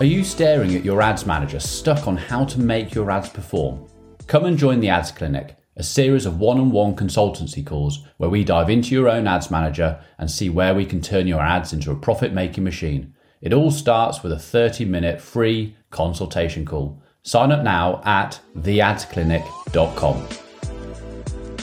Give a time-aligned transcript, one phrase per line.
[0.00, 3.86] Are you staring at your ads manager stuck on how to make your ads perform?
[4.26, 8.28] Come and join the Ads Clinic, a series of one on one consultancy calls where
[8.28, 11.72] we dive into your own ads manager and see where we can turn your ads
[11.72, 13.14] into a profit making machine.
[13.40, 17.00] It all starts with a 30 minute free consultation call.
[17.22, 20.26] Sign up now at theadsclinic.com.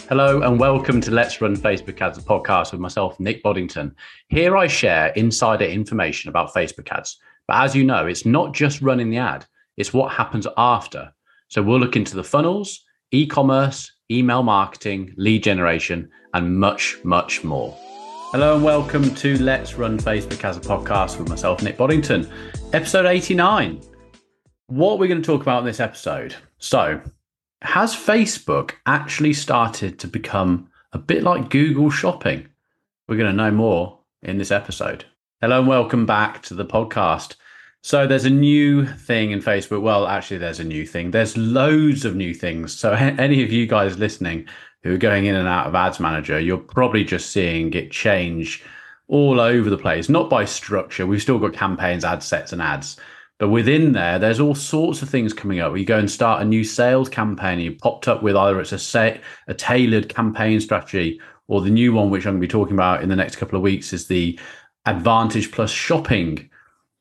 [0.07, 3.93] Hello and welcome to Let's Run Facebook Ads, a podcast with myself, Nick Boddington.
[4.29, 7.17] Here I share insider information about Facebook ads.
[7.51, 11.11] But as you know, it's not just running the ad, it's what happens after.
[11.49, 17.43] So we'll look into the funnels, e commerce, email marketing, lead generation, and much, much
[17.43, 17.77] more.
[18.31, 22.31] Hello and welcome to Let's Run Facebook Ads a podcast with myself, Nick Boddington,
[22.71, 23.81] episode 89.
[24.67, 26.33] What we're going to talk about in this episode.
[26.57, 27.01] So,
[27.63, 32.47] has Facebook actually started to become a bit like Google Shopping?
[33.09, 35.03] We're going to know more in this episode.
[35.41, 37.35] Hello and welcome back to the podcast.
[37.83, 39.81] So there's a new thing in Facebook.
[39.81, 41.11] Well, actually, there's a new thing.
[41.11, 42.77] There's loads of new things.
[42.77, 44.47] So any of you guys listening
[44.83, 48.63] who are going in and out of Ads Manager, you're probably just seeing it change
[49.07, 50.09] all over the place.
[50.09, 51.07] Not by structure.
[51.07, 52.97] We've still got campaigns, ad sets, and ads.
[53.39, 55.75] But within there, there's all sorts of things coming up.
[55.75, 57.59] You go and start a new sales campaign.
[57.59, 61.93] You popped up with either it's a set, a tailored campaign strategy, or the new
[61.93, 64.07] one, which I'm going to be talking about in the next couple of weeks, is
[64.07, 64.39] the
[64.85, 66.51] Advantage Plus shopping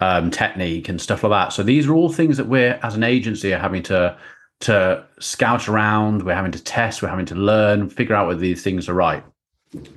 [0.00, 1.52] um, technique and stuff like that.
[1.52, 4.16] So these are all things that we're as an agency are having to
[4.60, 6.22] to scout around.
[6.22, 7.02] We're having to test.
[7.02, 9.24] We're having to learn, figure out whether these things are right.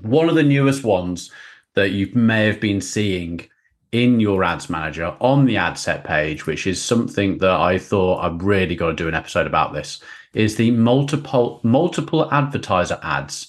[0.01, 1.31] One of the newest ones
[1.73, 3.49] that you may have been seeing
[3.91, 8.23] in your ads manager on the ad set page, which is something that I thought
[8.23, 10.01] I've really got to do an episode about this,
[10.33, 13.47] is the multiple multiple advertiser ads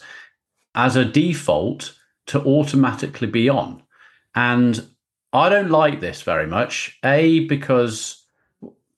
[0.75, 1.95] as a default
[2.27, 3.83] to automatically be on.
[4.35, 4.87] And
[5.35, 6.97] I don't like this very much.
[7.05, 8.23] A, because,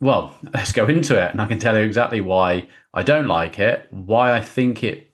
[0.01, 3.59] well, let's go into it and I can tell you exactly why I don't like
[3.59, 5.11] it, why I think it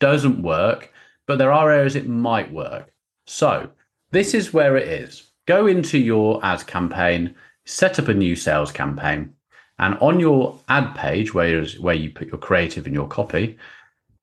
[0.00, 0.92] doesn't work,
[1.26, 2.90] but there are areas it might work.
[3.26, 3.70] So,
[4.12, 7.34] this is where it is go into your ad campaign,
[7.66, 9.32] set up a new sales campaign,
[9.78, 13.56] and on your ad page, where, where you put your creative and your copy,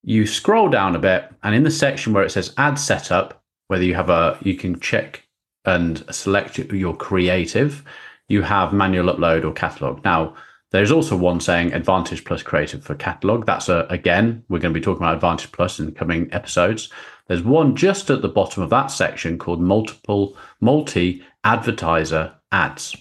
[0.03, 3.83] you scroll down a bit, and in the section where it says ad setup, whether
[3.83, 5.22] you have a, you can check
[5.65, 7.83] and select your creative,
[8.27, 10.03] you have manual upload or catalog.
[10.03, 10.35] Now,
[10.71, 13.45] there's also one saying Advantage Plus Creative for catalog.
[13.45, 16.89] That's a, again, we're going to be talking about Advantage Plus in the coming episodes.
[17.27, 22.95] There's one just at the bottom of that section called multiple multi advertiser ads.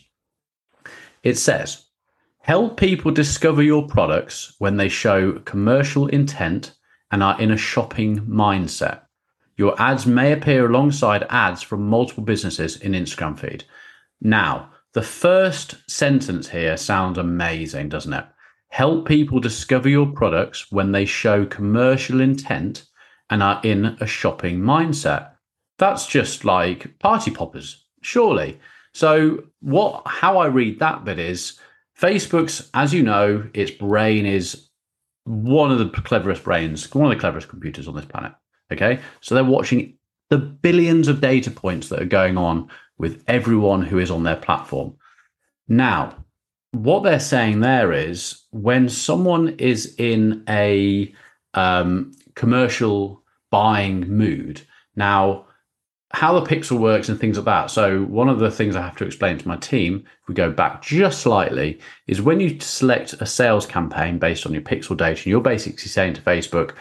[1.22, 1.86] It says,
[2.40, 6.74] help people discover your products when they show commercial intent
[7.10, 9.01] and are in a shopping mindset.
[9.62, 13.62] Your ads may appear alongside ads from multiple businesses in Instagram feed.
[14.20, 18.24] Now, the first sentence here sounds amazing, doesn't it?
[18.70, 22.86] Help people discover your products when they show commercial intent
[23.30, 25.30] and are in a shopping mindset.
[25.78, 28.58] That's just like party poppers, surely.
[28.94, 31.56] So what how I read that bit is
[31.96, 34.70] Facebook's, as you know, its brain is
[35.22, 38.32] one of the cleverest brains, one of the cleverest computers on this planet.
[38.70, 39.00] Okay.
[39.20, 39.94] So they're watching
[40.30, 42.68] the billions of data points that are going on
[42.98, 44.94] with everyone who is on their platform.
[45.68, 46.14] Now,
[46.72, 51.12] what they're saying there is when someone is in a
[51.54, 54.62] um, commercial buying mood.
[54.96, 55.46] Now,
[56.12, 57.70] how the pixel works and things like that.
[57.70, 60.50] So, one of the things I have to explain to my team, if we go
[60.50, 65.28] back just slightly, is when you select a sales campaign based on your pixel data,
[65.28, 66.74] you're basically saying to Facebook,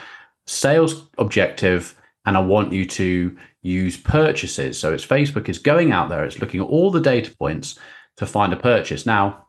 [0.52, 1.96] sales objective,
[2.26, 4.78] and I want you to use purchases.
[4.80, 7.80] So, it's Facebook is going out there, it's looking at all the data points
[8.18, 9.06] to find a purchase.
[9.06, 9.48] Now,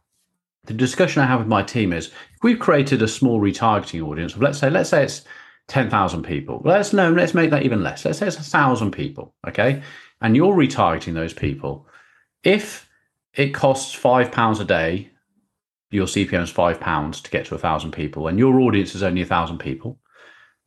[0.64, 4.36] the discussion I have with my team is if we've created a small retargeting audience,
[4.36, 5.22] let's say, let's say it's
[5.68, 6.62] 10,000 people.
[6.64, 8.04] Let's know, let's make that even less.
[8.04, 9.34] Let's say it's a thousand people.
[9.48, 9.82] Okay.
[10.20, 11.86] And you're retargeting those people.
[12.44, 12.88] If
[13.34, 15.10] it costs five pounds a day,
[15.90, 19.02] your CPM is five pounds to get to a thousand people, and your audience is
[19.02, 19.98] only a thousand people,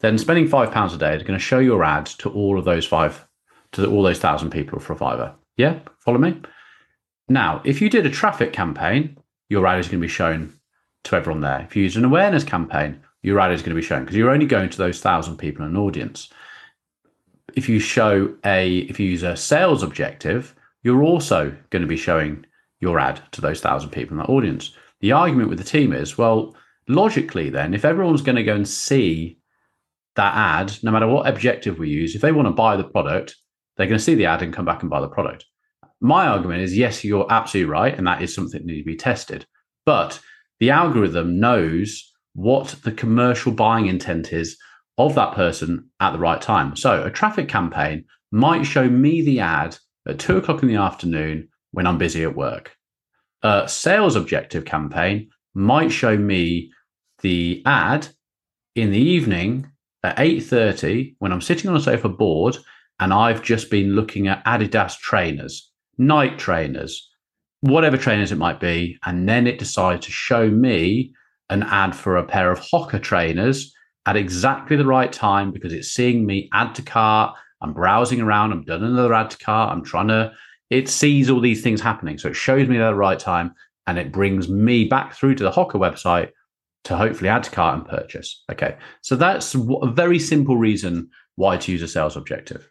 [0.05, 2.65] then spending five pounds a day is going to show your ad to all of
[2.65, 3.27] those five,
[3.71, 5.33] to all those thousand people for a fiver.
[5.57, 5.79] Yeah.
[5.99, 6.39] Follow me?
[7.27, 9.17] Now, if you did a traffic campaign,
[9.49, 10.59] your ad is going to be shown
[11.05, 11.61] to everyone there.
[11.61, 14.29] If you use an awareness campaign, your ad is going to be shown because you're
[14.29, 16.29] only going to those thousand people in an audience.
[17.55, 20.53] If you show a, if you use a sales objective,
[20.83, 22.45] you're also going to be showing
[22.79, 24.73] your ad to those thousand people in that audience.
[24.99, 26.55] The argument with the team is, well,
[26.87, 29.39] logically, then, if everyone's going to go and see
[30.15, 33.35] that ad, no matter what objective we use, if they want to buy the product,
[33.75, 35.45] they're going to see the ad and come back and buy the product.
[36.01, 37.97] my argument is yes, you're absolutely right.
[37.97, 39.45] And that is something that needs to be tested.
[39.85, 40.19] But
[40.59, 44.57] the algorithm knows what the commercial buying intent is
[44.97, 46.75] of that person at the right time.
[46.75, 49.77] So a traffic campaign might show me the ad
[50.07, 52.75] at two o'clock in the afternoon when I'm busy at work.
[53.41, 56.71] A sales objective campaign might show me
[57.21, 58.07] the ad
[58.75, 59.71] in the evening
[60.05, 62.57] at 8.30 when I'm sitting on a sofa bored
[62.99, 67.09] and I've just been looking at Adidas trainers, Nike trainers,
[67.61, 68.97] whatever trainers it might be.
[69.05, 71.13] And then it decides to show me
[71.49, 73.73] an ad for a pair of Hoka trainers
[74.05, 77.35] at exactly the right time because it's seeing me add to cart.
[77.61, 78.51] I'm browsing around.
[78.51, 79.71] I'm done another add to cart.
[79.71, 80.31] I'm trying to,
[80.69, 82.17] it sees all these things happening.
[82.17, 83.53] So it shows me at the right time
[83.87, 86.31] and it brings me back through to the Hoka website
[86.85, 88.43] to hopefully add to cart and purchase.
[88.51, 88.77] Okay.
[89.01, 92.69] So that's a very simple reason why to use a sales objective.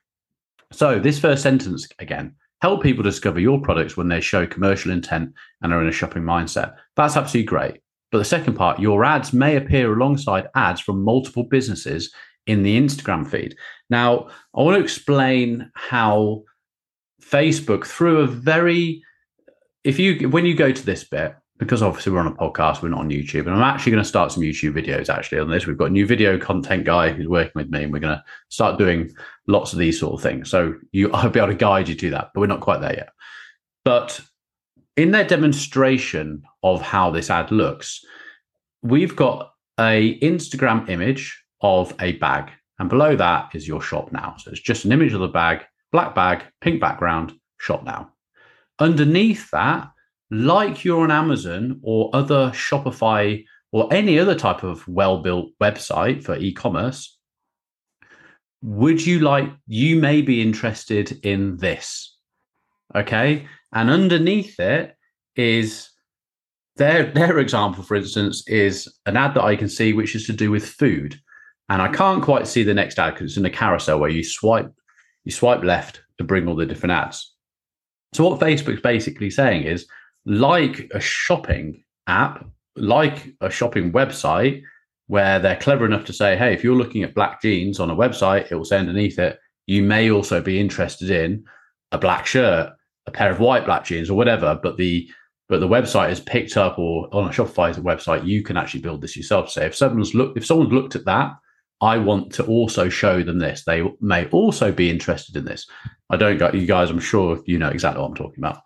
[0.72, 5.32] So this first sentence again, help people discover your products when they show commercial intent
[5.62, 6.74] and are in a shopping mindset.
[6.96, 7.80] That's absolutely great.
[8.10, 12.12] But the second part, your ads may appear alongside ads from multiple businesses
[12.46, 13.56] in the Instagram feed.
[13.90, 16.44] Now, I want to explain how
[17.22, 19.02] Facebook, through a very,
[19.82, 21.34] if you, when you go to this bit,
[21.64, 24.08] because obviously we're on a podcast, we're not on YouTube, and I'm actually going to
[24.08, 25.66] start some YouTube videos actually on this.
[25.66, 28.24] We've got a new video content guy who's working with me, and we're going to
[28.50, 29.10] start doing
[29.46, 30.50] lots of these sort of things.
[30.50, 32.94] So you, I'll be able to guide you to that, but we're not quite there
[32.94, 33.08] yet.
[33.84, 34.20] But
[34.96, 38.04] in their demonstration of how this ad looks,
[38.82, 44.36] we've got a Instagram image of a bag, and below that is your shop now.
[44.38, 48.10] So it's just an image of the bag, black bag, pink background, shop now.
[48.78, 49.88] Underneath that,
[50.42, 56.36] like you're on Amazon or other Shopify or any other type of well-built website for
[56.36, 57.18] e-commerce,
[58.62, 62.16] would you like you may be interested in this?
[62.94, 63.46] Okay.
[63.72, 64.96] And underneath it
[65.36, 65.90] is
[66.76, 70.32] their their example, for instance, is an ad that I can see which is to
[70.32, 71.20] do with food,
[71.68, 74.24] and I can't quite see the next ad because it's in a carousel where you
[74.24, 74.72] swipe
[75.24, 77.34] you swipe left to bring all the different ads.
[78.12, 79.86] So what Facebook's basically saying is,
[80.26, 84.62] like a shopping app, like a shopping website,
[85.06, 87.96] where they're clever enough to say, hey, if you're looking at black jeans on a
[87.96, 91.44] website, it will say underneath it, you may also be interested in
[91.92, 92.72] a black shirt,
[93.06, 94.58] a pair of white black jeans, or whatever.
[94.62, 95.08] But the
[95.48, 99.02] but the website is picked up or on a Shopify website, you can actually build
[99.02, 99.50] this yourself.
[99.50, 101.32] So if someone's looked, if someone's looked at that,
[101.82, 103.62] I want to also show them this.
[103.64, 105.66] They may also be interested in this.
[106.08, 106.88] I don't got you guys.
[106.88, 108.62] I'm sure you know exactly what I'm talking about.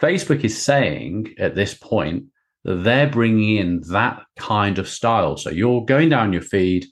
[0.00, 2.24] Facebook is saying at this point
[2.64, 5.36] that they're bringing in that kind of style.
[5.36, 6.86] So you're going down your feed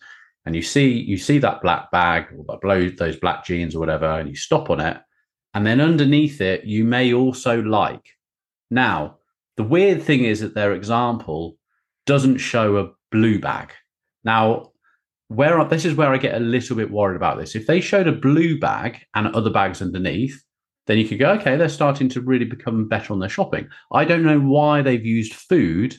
[0.46, 4.06] and you see you see that black bag or below those black jeans or whatever,
[4.06, 4.96] and you stop on it,
[5.54, 8.06] and then underneath it you may also like.
[8.70, 9.18] Now
[9.58, 11.58] the weird thing is that their example
[12.06, 13.72] doesn't show a blue bag.
[14.22, 14.70] Now,
[15.26, 17.56] where this is where I get a little bit worried about this.
[17.56, 20.40] If they showed a blue bag and other bags underneath,
[20.88, 23.68] then you could go, okay, they're starting to really become better on their shopping.
[23.92, 25.94] I don't know why they've used food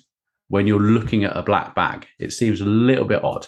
[0.47, 2.07] when you're looking at a black bag.
[2.18, 3.45] It seems a little bit odd.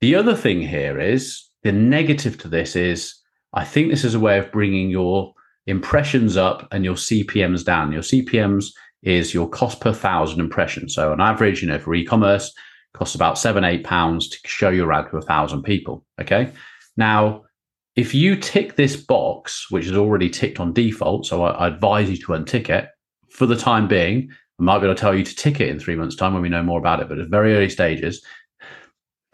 [0.00, 3.14] The other thing here is the negative to this is
[3.52, 5.32] I think this is a way of bringing your
[5.66, 7.92] impressions up and your CPMs down.
[7.92, 8.72] Your CPMs
[9.04, 10.96] is your cost per thousand impressions.
[10.96, 12.52] So on average, you know, for e-commerce,
[12.92, 16.04] costs about seven, eight pounds to show your ad to a thousand people.
[16.20, 16.50] Okay.
[16.96, 17.44] Now,
[17.96, 22.08] if you tick this box, which is already ticked on default, so I, I advise
[22.10, 22.88] you to untick it
[23.30, 24.30] for the time being.
[24.58, 26.42] I might be able to tell you to tick it in three months' time when
[26.42, 28.24] we know more about it, but at very early stages,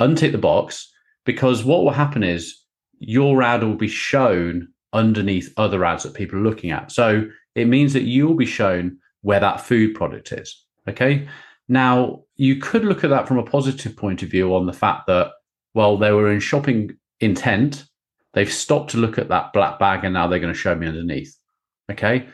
[0.00, 0.92] untick the box
[1.24, 2.62] because what will happen is
[2.98, 6.90] your ad will be shown underneath other ads that people are looking at.
[6.90, 10.64] So it means that you'll be shown where that food product is.
[10.88, 11.28] Okay.
[11.68, 15.08] Now, you could look at that from a positive point of view on the fact
[15.08, 15.32] that,
[15.74, 17.84] well, they were in shopping intent.
[18.36, 20.86] They've stopped to look at that black bag and now they're going to show me
[20.86, 21.34] underneath.
[21.90, 22.28] Okay.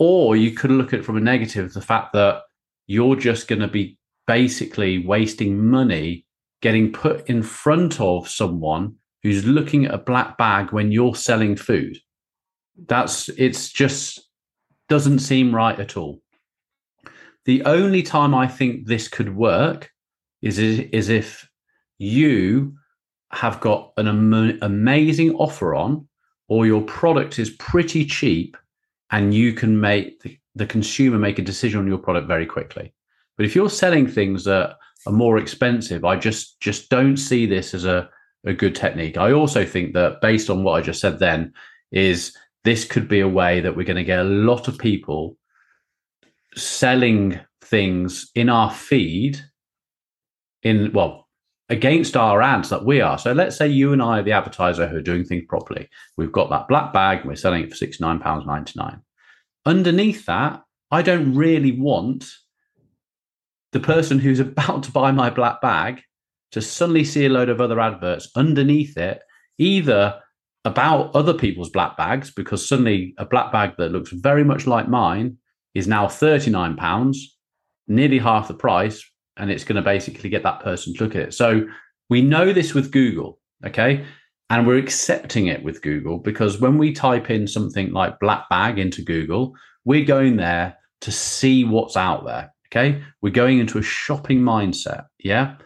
[0.00, 2.42] Or you could look at it from a negative, the fact that
[2.88, 3.96] you're just going to be
[4.26, 6.26] basically wasting money
[6.60, 11.54] getting put in front of someone who's looking at a black bag when you're selling
[11.54, 11.96] food.
[12.88, 14.28] That's it's just
[14.88, 16.20] doesn't seem right at all.
[17.44, 19.92] The only time I think this could work
[20.42, 21.48] is, is if
[21.98, 22.74] you
[23.34, 26.06] have got an am- amazing offer on,
[26.48, 28.56] or your product is pretty cheap,
[29.10, 32.92] and you can make the, the consumer make a decision on your product very quickly.
[33.36, 34.76] But if you're selling things that
[35.06, 38.08] are more expensive, I just just don't see this as a,
[38.44, 39.16] a good technique.
[39.16, 41.52] I also think that based on what I just said then,
[41.90, 45.36] is this could be a way that we're going to get a lot of people
[46.56, 49.40] selling things in our feed
[50.62, 51.23] in well
[51.68, 53.18] against our ads that we are.
[53.18, 55.88] So let's say you and I are the advertiser who are doing things properly.
[56.16, 59.00] We've got that black bag and we're selling it for £69.99.
[59.64, 62.26] Underneath that, I don't really want
[63.72, 66.02] the person who's about to buy my black bag
[66.52, 69.20] to suddenly see a load of other adverts underneath it,
[69.58, 70.20] either
[70.64, 74.88] about other people's black bags, because suddenly a black bag that looks very much like
[74.88, 75.36] mine
[75.74, 77.16] is now £39,
[77.88, 79.04] nearly half the price,
[79.36, 81.34] and it's going to basically get that person to look at it.
[81.34, 81.66] So
[82.10, 84.04] we know this with Google, okay?
[84.50, 88.78] And we're accepting it with Google because when we type in something like black bag
[88.78, 92.52] into Google, we're going there to see what's out there.
[92.68, 93.02] Okay.
[93.22, 95.06] We're going into a shopping mindset.
[95.18, 95.56] Yeah.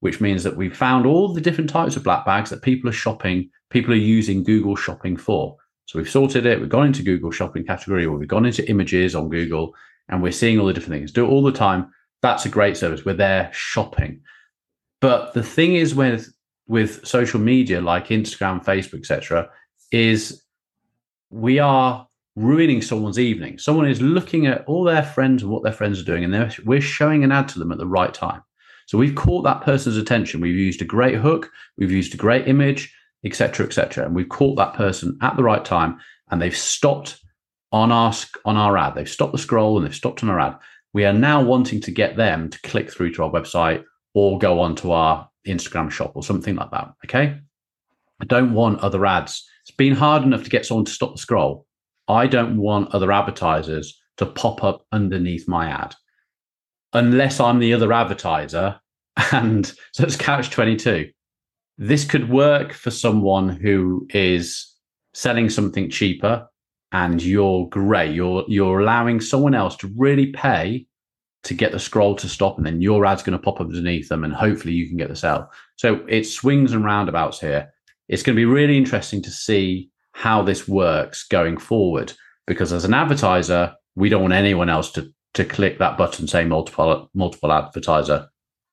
[0.00, 2.94] Which means that we've found all the different types of black bags that people are
[2.94, 5.56] shopping, people are using Google shopping for.
[5.86, 6.60] So we've sorted it.
[6.60, 9.74] We've gone into Google shopping category or we've gone into images on Google
[10.08, 11.12] and we're seeing all the different things.
[11.12, 11.90] Do it all the time.
[12.22, 13.04] That's a great service.
[13.04, 14.20] We're there shopping.
[15.00, 16.32] But the thing is with
[16.68, 19.48] with social media like Instagram, Facebook, etc.,
[19.92, 20.42] is
[21.30, 23.58] we are ruining someone's evening.
[23.58, 26.80] Someone is looking at all their friends and what their friends are doing, and we're
[26.80, 28.42] showing an ad to them at the right time.
[28.86, 30.40] So we've caught that person's attention.
[30.40, 32.94] We've used a great hook, we've used a great image,
[33.24, 35.98] etc., etc., and we've caught that person at the right time,
[36.30, 37.20] and they've stopped
[37.72, 38.94] on our on our ad.
[38.94, 40.56] They've stopped the scroll and they've stopped on our ad.
[40.96, 43.84] We are now wanting to get them to click through to our website
[44.14, 46.90] or go onto our Instagram shop or something like that.
[47.04, 47.38] Okay.
[48.18, 49.46] I don't want other ads.
[49.60, 51.66] It's been hard enough to get someone to stop the scroll.
[52.08, 55.94] I don't want other advertisers to pop up underneath my ad
[56.94, 58.80] unless I'm the other advertiser.
[59.32, 61.10] And so it's Catch 22.
[61.76, 64.66] This could work for someone who is
[65.12, 66.48] selling something cheaper
[66.96, 68.14] and you're great.
[68.14, 70.86] You're you're allowing someone else to really pay
[71.42, 74.08] to get the scroll to stop, and then your ad's going to pop up underneath
[74.08, 75.50] them, and hopefully you can get the sale.
[75.76, 77.70] So it swings and roundabouts here.
[78.08, 82.14] It's going to be really interesting to see how this works going forward.
[82.46, 86.48] Because as an advertiser, we don't want anyone else to to click that button saying
[86.48, 88.28] multiple multiple advertiser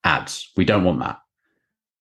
[0.05, 0.49] ads.
[0.55, 1.17] We don't want that.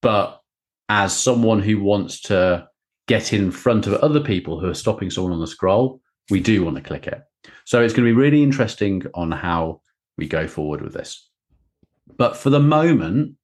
[0.03, 0.41] But
[0.89, 2.69] as someone who wants to
[3.09, 6.01] get in front of other people who are stopping someone on the scroll,
[6.31, 7.23] we do want to click it.
[7.65, 9.81] So it's going to be really interesting on how
[10.17, 11.29] we go forward with this.
[12.17, 13.37] But for the moment,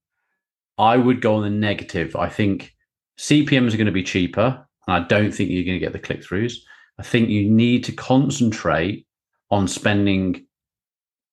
[0.77, 2.15] I would go on the negative.
[2.17, 2.75] I think
[3.19, 5.99] CPMs are going to be cheaper and I don't think you're going to get the
[5.99, 6.55] click throughs.
[6.99, 9.07] I think you need to concentrate
[9.51, 10.47] on spending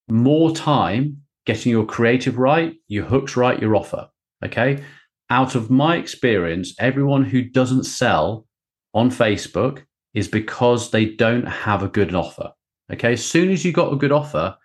[0.07, 4.09] more time getting your creative right, your hooks right, your offer.
[4.43, 4.83] Okay.
[5.29, 8.45] Out of my experience, everyone who doesn't sell
[8.93, 9.83] on Facebook
[10.15, 12.51] is because they don't have a good offer.
[12.91, 13.13] Okay.
[13.13, 14.55] As soon as you got a good offer,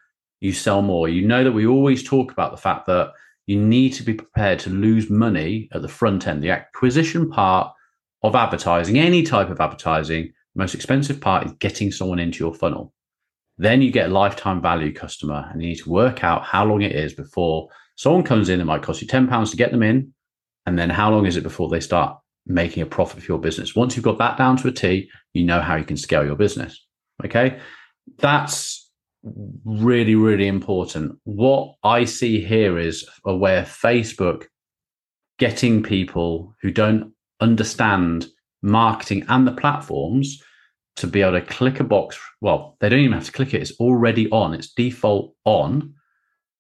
[0.41, 1.09] you sell more.
[1.09, 3.13] You know that we always talk about the fact that
[3.47, 6.43] you need to be prepared to lose money at the front end.
[6.43, 7.73] The acquisition part
[8.23, 12.55] of advertising, any type of advertising, the most expensive part is getting someone into your
[12.55, 12.95] funnel.
[13.59, 16.83] Then you get a lifetime value customer, and you need to work out how long
[16.83, 18.61] it is before someone comes in.
[18.61, 20.15] It might cost you £10 to get them in.
[20.67, 22.19] And then how long is it before they start
[22.51, 23.75] making a profit for your business?
[23.75, 26.37] Once you've got that down to a T, you know how you can scale your
[26.37, 26.87] business.
[27.25, 27.61] Okay.
[28.19, 28.91] That's
[29.23, 31.19] really, really important.
[31.25, 34.47] What I see here is a way of Facebook
[35.39, 38.27] getting people who don't understand
[38.63, 40.43] marketing and the platforms
[40.97, 42.19] to be able to click a box.
[42.41, 45.95] Well, they don't even have to click it, it's already on, it's default on.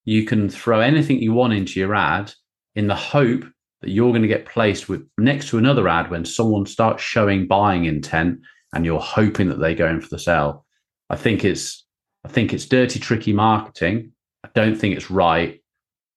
[0.04, 2.32] You can throw anything you want into your ad
[2.74, 3.44] in the hope
[3.82, 7.46] that you're going to get placed with next to another ad when someone starts showing
[7.46, 8.40] buying intent
[8.72, 10.64] and you're hoping that they go in for the sale.
[11.08, 11.84] I think it's
[12.24, 14.12] I think it's dirty, tricky marketing.
[14.44, 15.62] I don't think it's right.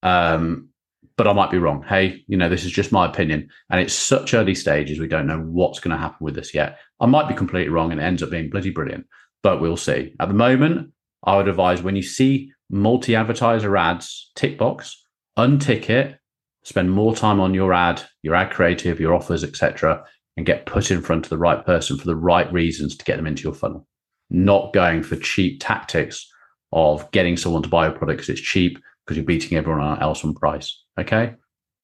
[0.02, 0.68] Um,
[1.16, 1.82] but I might be wrong.
[1.82, 3.48] Hey, you know, this is just my opinion.
[3.70, 6.78] And it's such early stages, we don't know what's going to happen with this yet.
[7.00, 9.06] I might be completely wrong and it ends up being bloody brilliant,
[9.42, 10.14] but we'll see.
[10.18, 10.90] At the moment,
[11.22, 15.06] I would advise when you see multi advertiser ads, tick box,
[15.38, 16.18] untick it,
[16.64, 20.04] spend more time on your ad, your ad creative, your offers, etc.,
[20.36, 23.16] and get put in front of the right person for the right reasons to get
[23.16, 23.86] them into your funnel.
[24.30, 26.28] Not going for cheap tactics
[26.72, 30.24] of getting someone to buy a product because it's cheap because you're beating everyone else
[30.24, 30.82] on price.
[30.98, 31.34] Okay.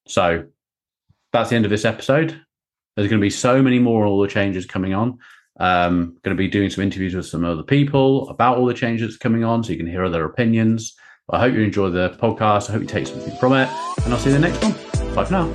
[0.09, 0.47] So
[1.33, 2.41] that's the end of this episode.
[2.97, 5.19] There's going to be so many more all the changes coming on.
[5.61, 9.17] Um, going to be doing some interviews with some other people about all the changes
[9.17, 10.97] coming on so you can hear other opinions.
[11.33, 12.69] I hope you enjoy the podcast.
[12.69, 13.69] I hope you take something from it.
[14.05, 15.15] And I'll see you in the next one.
[15.15, 15.53] Bye for now.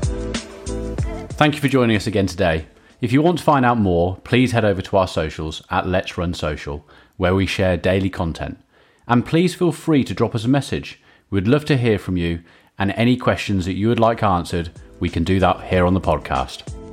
[1.33, 2.67] Thank you for joining us again today.
[3.01, 6.17] If you want to find out more, please head over to our socials at Let's
[6.17, 8.57] Run Social, where we share daily content.
[9.07, 11.01] And please feel free to drop us a message.
[11.29, 12.41] We'd love to hear from you,
[12.79, 16.01] and any questions that you would like answered, we can do that here on the
[16.01, 16.84] podcast.